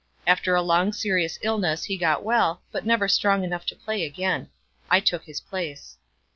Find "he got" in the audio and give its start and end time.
1.83-2.23